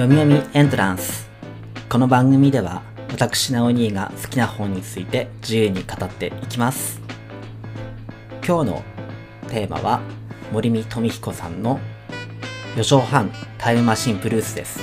[0.00, 1.28] 読み読みエントランス。
[1.90, 7.02] この番組では私ナオニーが好きな本について自由に語っていきます。
[8.42, 8.82] 今日の
[9.50, 10.00] テーマは
[10.52, 11.78] 森見富彦さんの
[12.76, 14.80] 4畳半タイムマシンブルースです。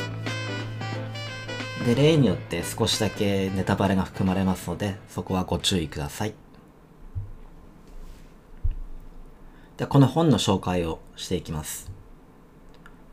[1.84, 6.36] で例によって少しだけネタバレが含まれますのでそこはご注意ください。
[9.78, 11.89] でこの本の紹介をしていきます。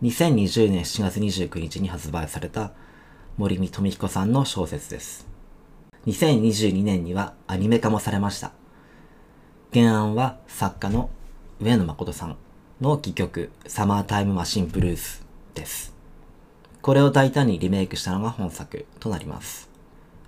[0.03, 2.73] 2020年7月29日に発売された
[3.37, 5.27] 森見富彦さんの小説です。
[6.07, 8.53] 2022年にはアニメ化もされました。
[9.73, 11.11] 原案は作家の
[11.61, 12.37] 上野誠さん
[12.81, 15.95] の戯曲サマータイムマシンブルースです。
[16.83, 19.71] これを大胆にリメイクしたのが本作となります。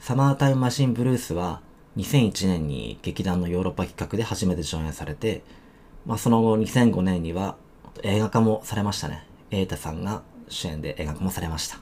[0.01, 1.61] サマータイムマシンブルースは
[1.97, 5.43] 2001年に劇団のヨーロッパ企画で初めて上演されて、
[6.07, 7.57] まあ、その後2005年には
[8.03, 9.26] 映画化もされましたね。
[9.51, 11.79] 瑛太さんが主演で映画化もされました。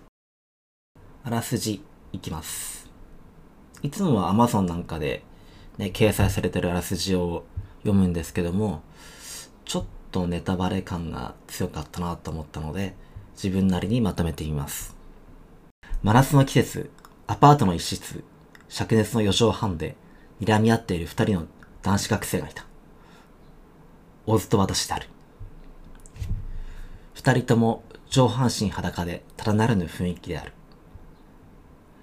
[1.24, 2.90] あらすじいきます。
[3.82, 5.22] いつもは Amazon なんかで、
[5.78, 7.44] ね、掲載されてるあらすじを
[7.82, 8.82] 読むんですけども、
[9.64, 12.94] ちょっとネタバレ感が強かったなと思ったので、
[13.34, 14.94] 自分なりにまとめてみます。
[16.02, 16.90] 真夏の季節、
[17.26, 18.22] アパートの一室、
[18.68, 19.96] 灼熱の4畳半で
[20.40, 21.46] 睨み合っている二人の
[21.82, 22.66] 男子学生がいた。
[24.26, 25.08] オズと私である。
[27.24, 30.52] 二人とも上半身裸でただならぬ雰囲気である。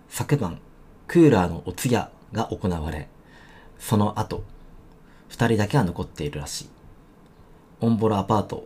[0.10, 0.60] 昨晩、
[1.06, 3.08] クーラーのお通夜が行われ、
[3.78, 4.44] その後、
[5.30, 6.70] 二人だけは残っているらしい。
[7.82, 8.66] オンボロアパート、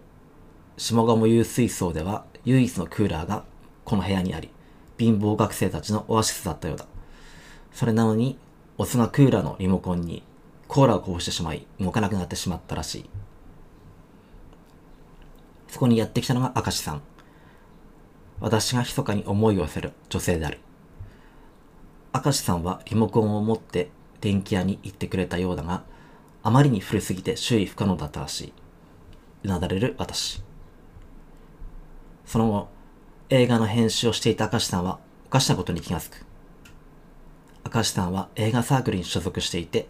[0.77, 3.43] 下鴨有水槽では唯一のクーラーが
[3.83, 4.49] この部屋にあり、
[4.97, 6.85] 貧乏学生たちのオアシスだったようだ。
[7.73, 8.39] それなのに、
[8.77, 10.23] オスがクーラーのリモコンに
[10.69, 13.09] コーラをこぼしてしまい、動かなくなってしまったらしい。
[15.75, 17.01] そこにやってきたのが明石さん。
[18.39, 20.59] 私が密かに思いを寄せる女性である。
[22.13, 23.89] 明石さんはリモコンを持って
[24.21, 25.83] 電気屋に行ってくれたようだが、
[26.43, 28.53] あまりに古すぎて周囲不可能だったらしい。
[29.43, 30.41] うなだれる私。
[32.25, 32.69] その後、
[33.27, 36.25] 映画の編集をしていた明石さんはおかしなことに気がつく。
[37.69, 39.89] 明石さんは映画サークルに所属していて、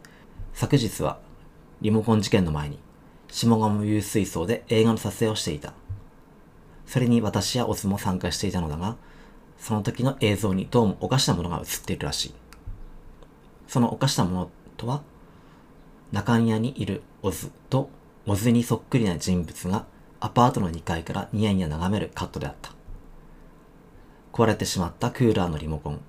[0.51, 1.19] 昨日は
[1.81, 2.79] リモコン事件の前に
[3.35, 5.73] 下鴨有水槽で映画の撮影をしていた。
[6.85, 8.95] それに私やオズも参加していたのだが、
[9.59, 12.33] その時の映像にどうもおかしなものが映っているらしい。
[13.67, 15.03] そのおかしなものとは、
[16.13, 17.89] 中庭にいるオズと
[18.25, 19.85] オズにそっくりな人物が
[20.21, 22.71] アパートの2階からニヤニヤ眺めるカットであった。
[24.31, 25.99] 壊れてしまったクーラーのリモコン、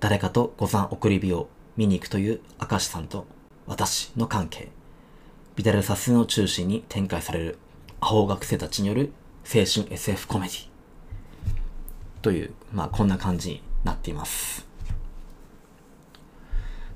[0.00, 3.26] 誰かと五山送り火を見に行くという明石さんと
[3.68, 4.72] 私の関係。
[5.56, 7.58] ビダルサスの中心に展開される
[8.00, 9.12] アホ学生たちによる
[9.44, 10.68] 青春 SF コメディ
[12.22, 14.66] という、まあこんな感じになっています。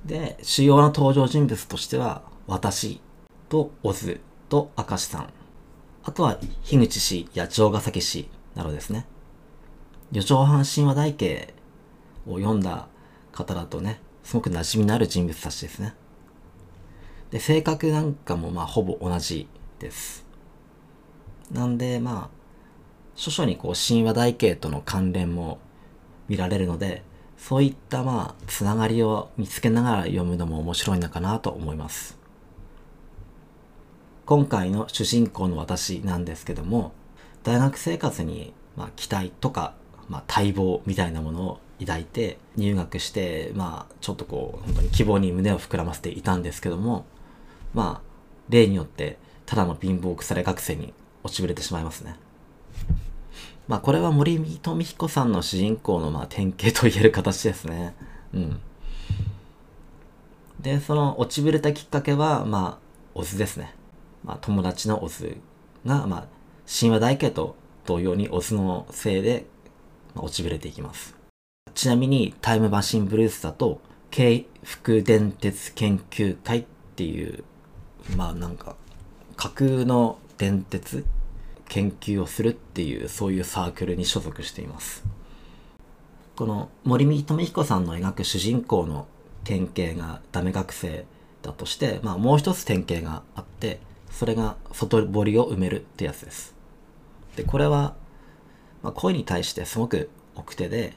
[0.04, 3.00] で、主要な登場人物としては、私
[3.48, 5.32] とオズと明石さん、
[6.02, 9.06] あとは樋口氏や城ヶ崎氏などですね。
[10.10, 11.54] 四畳半神話台形
[12.26, 12.88] を読んだ
[13.30, 15.94] 方だとね、すごく馴染みのある人物たちですね。
[17.38, 19.46] で、性格なんかもまあほぼ同じ
[19.78, 20.26] です。
[21.52, 22.38] なんでまあ、
[23.14, 25.58] 諸々にこう神話台形との関連も
[26.28, 27.04] 見られるので、
[27.36, 32.18] そういったまあ、つながりを見つけながら読むのも面白いのかなと思います。
[34.26, 36.92] 今回の主人公の私なんですけども、
[37.44, 39.74] 大学生活にまあ期待とか、
[40.08, 47.06] まあ、待望みたいなものを抱いて入学して、まあ、ちょっとこう、本当に希望に胸を膨らませていたんですけども、
[47.78, 48.08] まあ、
[48.48, 52.16] 例によって、ただの貧乏腐れ学生に落ちぶれてしまいますね。
[53.68, 57.94] まあ、これは森富彦さんの主人公の、まあ、典型と言える形ですね。
[58.34, 58.60] うん。
[60.58, 63.72] で、その落ちぶれたきっかけは、まあ、オズですね。
[64.24, 65.36] まあ、友達のオズ
[65.86, 66.26] が、まあ、
[66.68, 67.54] 神話大家と
[67.86, 69.46] 同様にオズのせいで、
[70.16, 71.14] まあ、落ちぶれていきます。
[71.74, 73.80] ちなみに、タイムマシンブルースだと、
[74.10, 76.64] 京福電鉄研究会っ
[76.96, 77.44] ていう
[78.16, 78.76] まあなんか
[79.36, 81.04] 架空の電鉄
[81.68, 85.04] 研究をするっていうそういうサークルに所属しています。
[86.36, 89.06] この森見富彦さんの描く主人公の
[89.44, 91.04] 典型がダメ学生
[91.42, 96.54] だとして、まあ、もう一つ典型があってそれが外堀を埋めるってやつです。
[97.36, 97.94] でこれは、
[98.82, 100.94] まあ、恋に対してすごく奥手で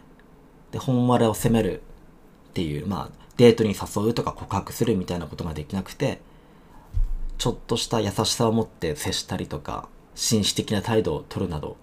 [0.71, 1.81] で本丸を責める
[2.49, 6.21] っていうまあデートに誘うとか告白するみたいなことができなくて
[7.41, 11.75] ちょっとした優しさを持って接したりとか、紳士的な態度を取るなど、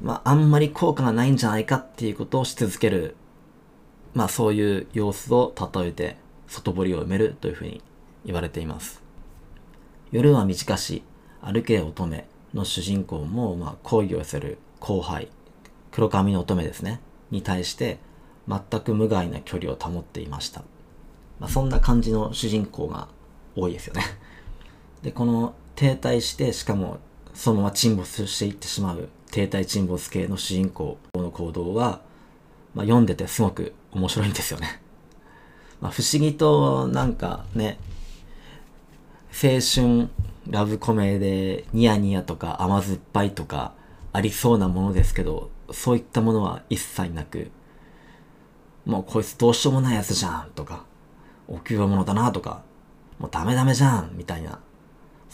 [0.00, 3.14] まあ、あんまり効果がないんじゃないかっていうことをし続ける、
[4.14, 6.16] まあ、そういう様子を例えて、
[6.48, 7.82] 外堀を埋めるというふうに
[8.24, 9.02] 言われています。
[10.10, 11.02] 夜は短し、
[11.42, 12.24] 歩け乙女
[12.54, 15.28] の主人公も、まあ、恋をする後輩、
[15.92, 17.98] 黒髪の乙女ですね、に対して、
[18.48, 20.62] 全く無害な距離を保っていました。
[21.38, 23.08] まあ、そんな感じの主人公が
[23.54, 24.23] 多いですよね。
[25.04, 26.98] で、この停滞して、しかも
[27.34, 32.00] そのまま沈没していってしまう停滞沈没系の主人公の行動は、
[32.74, 34.80] まあ、読んでてすごく面白いんですよね。
[35.80, 37.78] まあ、不思議となんかね、
[39.30, 40.08] 青春
[40.48, 43.72] ラブコメでニヤニヤとか甘酸っぱいとか
[44.12, 47.50] ありそうなものですけど、そういったものは一切なく、
[48.86, 50.84] もうこいつどうしようもないやつじゃんとか、
[51.48, 52.62] お給料者だなとか、
[53.18, 54.60] もうダメダメじゃんみたいな、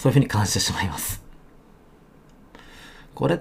[0.00, 1.22] そういうふうに感じてしまいます。
[3.14, 3.38] これっ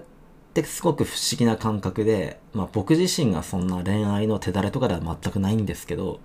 [0.54, 6.20] てすごく不思議な感覚で、まあ僕自身がそんな恋愛の手だれとかでは全くないんですけど、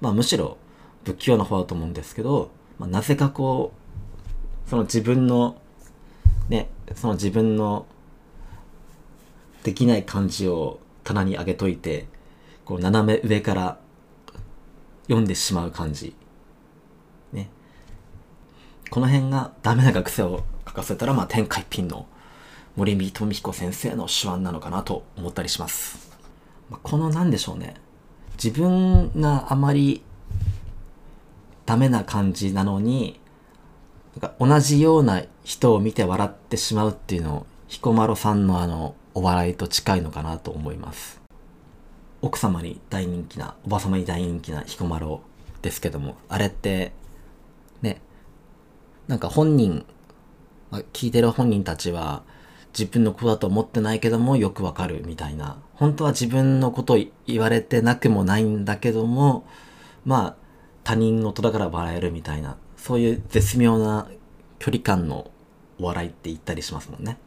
[0.00, 0.56] まあむしろ
[1.04, 3.74] 不器用な方だと思うんですけど、まあ、なぜかこ
[4.66, 5.60] う、その自分の、
[6.48, 7.84] ね、その自分の
[9.64, 12.06] できない感じを棚に上げといて、
[12.64, 13.78] こう斜め上から
[15.08, 16.16] 読んでしまう感じ。
[18.90, 22.06] この辺がダメな学生を書かせたら、まあ天下一品の
[22.76, 26.10] 森見富彦先生の手腕なのかなと思ったりします。
[26.70, 27.74] まあ、この何でしょうね。
[28.42, 30.02] 自分があまり
[31.66, 33.20] ダメな感じなのに、
[34.20, 41.20] なんか同じような人を見て笑ってしまうっていうのを、彦摩呂さんのあの、お笑いと近いのかなと思います。
[42.22, 45.20] 奥様に大人気な、おば様に大人気な彦摩呂
[45.62, 46.92] ですけども、あれって、
[49.08, 49.84] なんか本人、
[50.92, 52.22] 聞いてる本人たちは、
[52.76, 55.58] 自分の子だと思ってないけどもよくわかるみたいな。
[55.74, 59.46] 本当は自分のこと言われてなくもないんだけども、
[60.04, 60.36] まあ、
[60.82, 64.08] 他人事だから笑えるみたいな、そういう絶妙な
[64.58, 65.30] 距離感の
[65.78, 67.18] お笑いって言ったりしますもんね。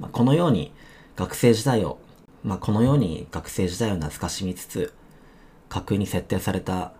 [0.00, 0.72] まあ、このように
[1.14, 1.98] 学生時代を、
[2.42, 4.92] まあ、このように学生時代を懐かしみつつ、
[5.68, 6.92] 架空に設定された、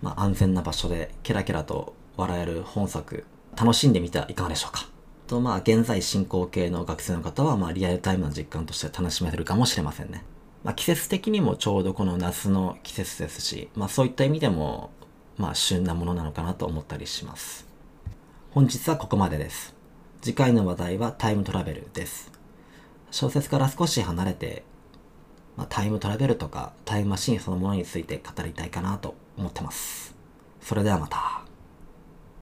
[0.00, 3.24] まあ、安全な場所でケラケラと笑える本作、
[3.56, 4.86] 楽しんでみてはいかがでしょうか？
[5.26, 10.24] と、まあ、現在進行形の学生の方は、まあ、リアルタイムの実感として楽しめるかもしれませんね。
[10.62, 14.90] まあ、季節的にもちょうどこの夏の季節ですし、まあ、そういった意味でも、
[15.38, 17.66] まあ、旬なものなのかなと思ったりします。
[18.50, 19.74] 本日はここまでです。
[20.20, 22.30] 次回の話題はタイムトラベルです。
[23.10, 24.62] 小説から少し離れて、
[25.56, 30.14] まあ、タイムトラベルとかタイムマシンそのものについて語りたいかなと思ってます。
[30.60, 31.41] それではまた。